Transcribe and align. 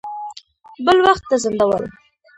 بل 0.85 0.97
وخت 1.05 1.23
ته 1.29 1.35
ځنډول. 1.43 1.83